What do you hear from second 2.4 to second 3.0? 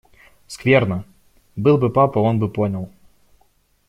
понял.